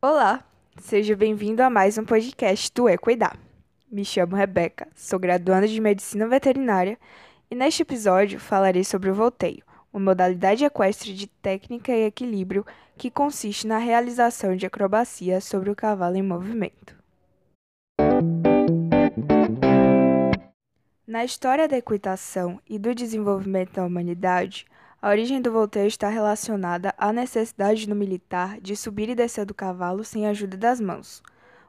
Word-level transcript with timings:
Olá, 0.00 0.44
seja 0.78 1.16
bem-vindo 1.16 1.62
a 1.62 1.70
mais 1.70 1.96
um 1.96 2.04
podcast 2.04 2.70
do 2.74 2.86
Equidar. 2.86 3.34
Me 3.90 4.04
chamo 4.04 4.36
Rebeca, 4.36 4.86
sou 4.94 5.18
graduanda 5.18 5.66
de 5.66 5.80
Medicina 5.80 6.28
Veterinária 6.28 6.98
e 7.50 7.54
neste 7.54 7.80
episódio 7.80 8.38
falarei 8.38 8.84
sobre 8.84 9.08
o 9.08 9.14
volteio, 9.14 9.64
uma 9.90 10.10
modalidade 10.10 10.66
equestre 10.66 11.14
de 11.14 11.26
técnica 11.26 11.92
e 11.92 12.04
equilíbrio 12.04 12.64
que 12.94 13.10
consiste 13.10 13.66
na 13.66 13.78
realização 13.78 14.54
de 14.54 14.66
acrobacia 14.66 15.40
sobre 15.40 15.70
o 15.70 15.74
cavalo 15.74 16.16
em 16.16 16.22
movimento. 16.22 16.94
Na 21.06 21.24
história 21.24 21.66
da 21.66 21.78
equitação 21.78 22.60
e 22.68 22.78
do 22.78 22.94
desenvolvimento 22.94 23.72
da 23.72 23.86
humanidade, 23.86 24.66
a 25.06 25.10
origem 25.10 25.40
do 25.40 25.52
volteio 25.52 25.86
está 25.86 26.08
relacionada 26.08 26.92
à 26.98 27.12
necessidade 27.12 27.88
no 27.88 27.94
militar 27.94 28.60
de 28.60 28.74
subir 28.74 29.08
e 29.08 29.14
descer 29.14 29.46
do 29.46 29.54
cavalo 29.54 30.02
sem 30.02 30.26
a 30.26 30.30
ajuda 30.30 30.56
das 30.56 30.80
mãos, 30.80 31.22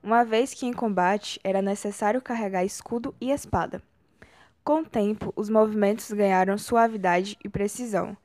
uma 0.00 0.24
vez 0.24 0.54
que 0.54 0.66
em 0.66 0.72
combate 0.72 1.40
era 1.42 1.60
necessário 1.60 2.22
carregar 2.22 2.64
escudo 2.64 3.12
e 3.20 3.32
espada. 3.32 3.82
Com 4.62 4.82
o 4.82 4.86
tempo, 4.86 5.32
os 5.34 5.50
movimentos 5.50 6.12
ganharam 6.12 6.56
suavidade 6.56 7.36
e 7.44 7.48
precisão, 7.48 8.16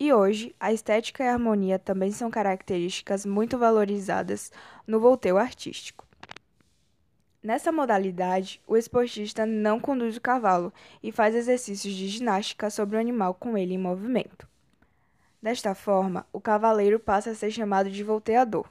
e 0.00 0.14
hoje 0.14 0.54
a 0.58 0.72
estética 0.72 1.22
e 1.22 1.28
a 1.28 1.34
harmonia 1.34 1.78
também 1.78 2.10
são 2.10 2.30
características 2.30 3.26
muito 3.26 3.58
valorizadas 3.58 4.50
no 4.86 4.98
volteio 4.98 5.36
artístico. 5.36 6.06
Nessa 7.42 7.70
modalidade, 7.70 8.62
o 8.66 8.78
esportista 8.78 9.44
não 9.44 9.78
conduz 9.78 10.16
o 10.16 10.22
cavalo 10.22 10.72
e 11.02 11.12
faz 11.12 11.34
exercícios 11.34 11.92
de 11.92 12.08
ginástica 12.08 12.70
sobre 12.70 12.96
o 12.96 12.98
animal 12.98 13.34
com 13.34 13.58
ele 13.58 13.74
em 13.74 13.78
movimento. 13.78 14.53
Desta 15.44 15.74
forma, 15.74 16.26
o 16.32 16.40
cavaleiro 16.40 16.98
passa 16.98 17.32
a 17.32 17.34
ser 17.34 17.50
chamado 17.50 17.90
de 17.90 18.02
volteador. 18.02 18.66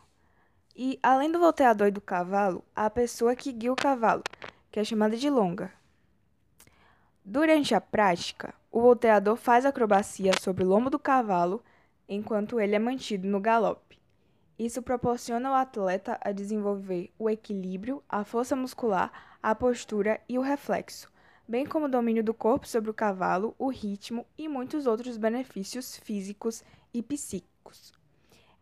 E, 0.75 0.99
além 1.03 1.31
do 1.31 1.37
volteador 1.37 1.89
e 1.89 1.91
do 1.91 2.01
cavalo, 2.01 2.63
há 2.75 2.87
a 2.87 2.89
pessoa 2.89 3.35
que 3.35 3.51
guia 3.51 3.71
o 3.71 3.75
cavalo, 3.75 4.23
que 4.71 4.79
é 4.79 4.83
chamada 4.83 5.15
de 5.15 5.29
longa. 5.29 5.71
Durante 7.23 7.75
a 7.75 7.79
prática, 7.79 8.55
o 8.71 8.81
volteador 8.81 9.35
faz 9.35 9.67
acrobacia 9.67 10.31
sobre 10.41 10.63
o 10.63 10.67
lombo 10.67 10.89
do 10.89 10.97
cavalo 10.97 11.63
enquanto 12.09 12.59
ele 12.59 12.73
é 12.73 12.79
mantido 12.79 13.27
no 13.27 13.39
galope. 13.39 13.99
Isso 14.57 14.81
proporciona 14.81 15.49
ao 15.49 15.55
atleta 15.55 16.17
a 16.21 16.31
desenvolver 16.31 17.13
o 17.19 17.29
equilíbrio, 17.29 18.03
a 18.09 18.23
força 18.23 18.55
muscular, 18.55 19.11
a 19.43 19.53
postura 19.53 20.19
e 20.27 20.39
o 20.39 20.41
reflexo, 20.41 21.07
bem 21.47 21.65
como 21.65 21.85
o 21.85 21.89
domínio 21.89 22.23
do 22.23 22.33
corpo 22.33 22.67
sobre 22.67 22.89
o 22.89 22.93
cavalo, 22.93 23.55
o 23.57 23.69
ritmo 23.69 24.25
e 24.37 24.47
muitos 24.47 24.87
outros 24.87 25.17
benefícios 25.17 25.97
físicos 25.97 26.63
e 26.93 27.01
psíquicos. 27.01 27.93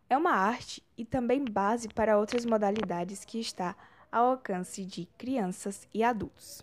É 0.10 0.18
uma 0.18 0.32
arte 0.32 0.84
e 0.98 1.06
também 1.06 1.44
base 1.44 1.88
para 1.88 2.18
outras 2.18 2.46
modalidades 2.46 3.24
que 3.24 3.40
está 3.40 3.76
ao 4.12 4.32
alcance 4.32 4.84
de 4.84 5.08
crianças 5.18 5.88
e 5.94 6.04
adultos. 6.04 6.62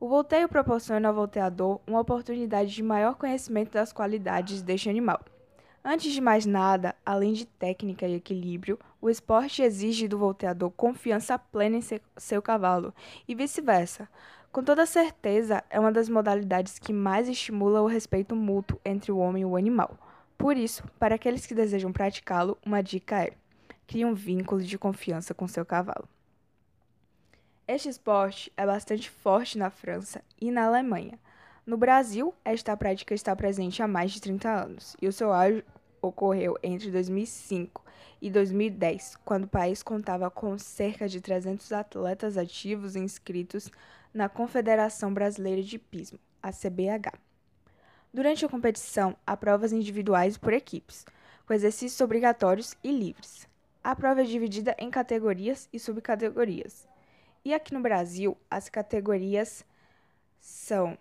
O 0.00 0.08
volteio 0.08 0.48
proporciona 0.48 1.08
ao 1.08 1.14
volteador 1.14 1.80
uma 1.86 2.00
oportunidade 2.00 2.74
de 2.74 2.82
maior 2.82 3.14
conhecimento 3.14 3.70
das 3.70 3.92
qualidades 3.92 4.62
deste 4.62 4.88
animal. 4.88 5.20
Antes 5.84 6.12
de 6.12 6.20
mais 6.20 6.46
nada, 6.46 6.94
além 7.04 7.32
de 7.32 7.44
técnica 7.44 8.06
e 8.06 8.14
equilíbrio, 8.14 8.78
o 9.00 9.10
esporte 9.10 9.62
exige 9.62 10.06
do 10.06 10.16
volteador 10.16 10.70
confiança 10.70 11.36
plena 11.36 11.76
em 11.76 12.00
seu 12.16 12.40
cavalo 12.40 12.94
e 13.26 13.34
vice-versa. 13.34 14.08
Com 14.52 14.62
toda 14.62 14.86
certeza, 14.86 15.64
é 15.68 15.80
uma 15.80 15.90
das 15.90 16.08
modalidades 16.08 16.78
que 16.78 16.92
mais 16.92 17.28
estimula 17.28 17.82
o 17.82 17.88
respeito 17.88 18.36
mútuo 18.36 18.80
entre 18.84 19.10
o 19.10 19.18
homem 19.18 19.42
e 19.42 19.46
o 19.46 19.56
animal. 19.56 19.98
Por 20.38 20.56
isso, 20.56 20.84
para 21.00 21.16
aqueles 21.16 21.46
que 21.46 21.54
desejam 21.54 21.92
praticá-lo, 21.92 22.56
uma 22.64 22.80
dica 22.80 23.24
é: 23.24 23.32
crie 23.84 24.04
um 24.04 24.14
vínculo 24.14 24.62
de 24.62 24.78
confiança 24.78 25.34
com 25.34 25.48
seu 25.48 25.66
cavalo. 25.66 26.08
Este 27.66 27.88
esporte 27.88 28.52
é 28.56 28.64
bastante 28.64 29.10
forte 29.10 29.58
na 29.58 29.68
França 29.68 30.22
e 30.40 30.48
na 30.50 30.64
Alemanha. 30.66 31.18
No 31.64 31.76
Brasil, 31.76 32.34
esta 32.44 32.76
prática 32.76 33.14
está 33.14 33.36
presente 33.36 33.80
há 33.80 33.86
mais 33.86 34.10
de 34.10 34.20
30 34.20 34.50
anos 34.50 34.96
e 35.00 35.06
o 35.06 35.12
seu 35.12 35.32
auge 35.32 35.64
ocorreu 36.00 36.58
entre 36.60 36.90
2005 36.90 37.84
e 38.20 38.28
2010, 38.28 39.16
quando 39.24 39.44
o 39.44 39.48
país 39.48 39.80
contava 39.80 40.28
com 40.28 40.58
cerca 40.58 41.08
de 41.08 41.20
300 41.20 41.70
atletas 41.72 42.36
ativos 42.36 42.96
inscritos 42.96 43.70
na 44.12 44.28
Confederação 44.28 45.14
Brasileira 45.14 45.62
de 45.62 45.78
Pismo, 45.78 46.18
a 46.42 46.50
CBH. 46.50 47.16
Durante 48.12 48.44
a 48.44 48.48
competição, 48.48 49.16
há 49.24 49.36
provas 49.36 49.72
individuais 49.72 50.36
por 50.36 50.52
equipes, 50.52 51.06
com 51.46 51.54
exercícios 51.54 52.00
obrigatórios 52.00 52.76
e 52.82 52.90
livres. 52.90 53.46
A 53.84 53.94
prova 53.94 54.22
é 54.22 54.24
dividida 54.24 54.74
em 54.80 54.90
categorias 54.90 55.68
e 55.72 55.78
subcategorias. 55.78 56.88
E 57.44 57.54
aqui 57.54 57.72
no 57.72 57.80
Brasil, 57.80 58.36
as 58.50 58.68
categorias 58.68 59.64
são 60.40 60.98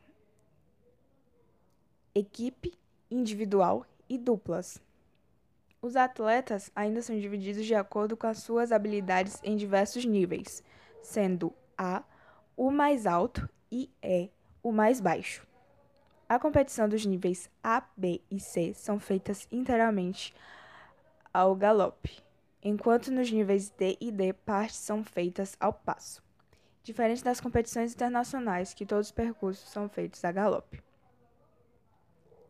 equipe, 2.13 2.73
individual 3.09 3.85
e 4.09 4.17
duplas. 4.17 4.81
Os 5.81 5.95
atletas 5.95 6.69
ainda 6.75 7.01
são 7.01 7.19
divididos 7.19 7.66
de 7.66 7.73
acordo 7.73 8.16
com 8.16 8.27
as 8.27 8.39
suas 8.39 8.72
habilidades 8.72 9.39
em 9.44 9.55
diversos 9.55 10.05
níveis, 10.05 10.63
sendo 11.01 11.53
A 11.77 12.03
o 12.55 12.69
mais 12.69 13.07
alto 13.07 13.49
e 13.72 13.89
E 14.03 14.29
o 14.61 14.72
mais 14.72 15.01
baixo. 15.01 15.47
A 16.29 16.38
competição 16.38 16.88
dos 16.88 17.05
níveis 17.05 17.49
A, 17.63 17.83
B 17.97 18.22
e 18.29 18.39
C 18.39 18.73
são 18.73 18.99
feitas 18.99 19.47
inteiramente 19.51 20.33
ao 21.33 21.55
galope, 21.55 22.22
enquanto 22.61 23.11
nos 23.11 23.31
níveis 23.31 23.69
D 23.69 23.97
e 23.99 24.11
D 24.11 24.33
partes 24.33 24.78
são 24.78 25.03
feitas 25.03 25.57
ao 25.59 25.73
passo, 25.73 26.22
diferente 26.83 27.23
das 27.23 27.41
competições 27.41 27.93
internacionais 27.93 28.73
que 28.73 28.85
todos 28.85 29.07
os 29.07 29.11
percursos 29.11 29.67
são 29.67 29.89
feitos 29.89 30.23
a 30.23 30.31
galope. 30.31 30.81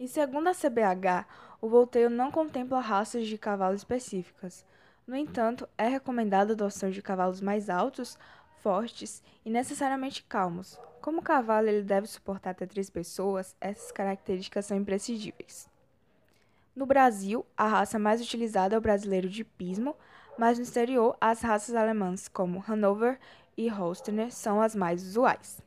E 0.01 0.07
segundo 0.07 0.47
a 0.47 0.51
CBH, 0.51 1.27
o 1.61 1.69
volteio 1.69 2.09
não 2.09 2.31
contempla 2.31 2.79
raças 2.79 3.27
de 3.27 3.37
cavalo 3.37 3.75
específicas. 3.75 4.65
No 5.05 5.15
entanto, 5.15 5.69
é 5.77 5.87
recomendada 5.87 6.53
a 6.53 6.55
adoção 6.55 6.89
de 6.89 7.03
cavalos 7.03 7.39
mais 7.39 7.69
altos, 7.69 8.17
fortes 8.63 9.21
e 9.45 9.51
necessariamente 9.51 10.23
calmos. 10.23 10.75
Como 11.03 11.19
o 11.19 11.23
cavalo 11.23 11.67
ele 11.67 11.83
deve 11.83 12.07
suportar 12.07 12.49
até 12.49 12.65
três 12.65 12.89
pessoas, 12.89 13.55
essas 13.61 13.91
características 13.91 14.65
são 14.65 14.75
imprescindíveis. 14.75 15.69
No 16.75 16.87
Brasil, 16.87 17.45
a 17.55 17.67
raça 17.67 17.99
mais 17.99 18.19
utilizada 18.21 18.73
é 18.73 18.79
o 18.79 18.81
brasileiro 18.81 19.29
de 19.29 19.43
pismo, 19.43 19.95
mas 20.35 20.57
no 20.57 20.63
exterior, 20.63 21.15
as 21.21 21.41
raças 21.41 21.75
alemãs 21.75 22.27
como 22.27 22.63
Hanover 22.67 23.19
e 23.55 23.67
Holsteiner 23.67 24.31
são 24.31 24.63
as 24.63 24.73
mais 24.73 25.03
usuais. 25.03 25.61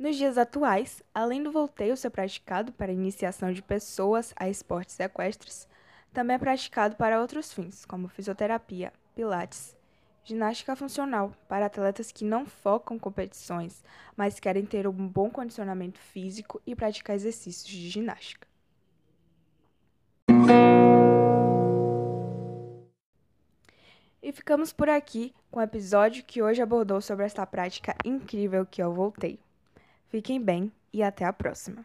Nos 0.00 0.16
dias 0.16 0.38
atuais, 0.38 1.02
além 1.14 1.42
do 1.42 1.52
volteio 1.52 1.94
ser 1.94 2.08
praticado 2.08 2.72
para 2.72 2.90
iniciação 2.90 3.52
de 3.52 3.60
pessoas 3.60 4.32
a 4.34 4.48
esportes 4.48 4.98
equestres, 4.98 5.68
também 6.10 6.36
é 6.36 6.38
praticado 6.38 6.96
para 6.96 7.20
outros 7.20 7.52
fins, 7.52 7.84
como 7.84 8.08
fisioterapia, 8.08 8.94
pilates, 9.14 9.76
ginástica 10.24 10.74
funcional 10.74 11.34
para 11.46 11.66
atletas 11.66 12.10
que 12.10 12.24
não 12.24 12.46
focam 12.46 12.98
competições, 12.98 13.84
mas 14.16 14.40
querem 14.40 14.64
ter 14.64 14.88
um 14.88 15.06
bom 15.06 15.28
condicionamento 15.28 15.98
físico 15.98 16.62
e 16.66 16.74
praticar 16.74 17.14
exercícios 17.14 17.68
de 17.68 17.90
ginástica. 17.90 18.48
E 24.22 24.32
ficamos 24.32 24.72
por 24.72 24.88
aqui 24.88 25.34
com 25.50 25.60
o 25.60 25.62
episódio 25.62 26.24
que 26.24 26.40
hoje 26.40 26.62
abordou 26.62 27.02
sobre 27.02 27.26
esta 27.26 27.44
prática 27.44 27.94
incrível 28.02 28.64
que 28.64 28.80
é 28.80 28.86
o 28.86 28.94
volteio. 28.94 29.49
Fiquem 30.10 30.42
bem 30.42 30.72
e 30.92 31.04
até 31.04 31.24
a 31.24 31.32
próxima! 31.32 31.84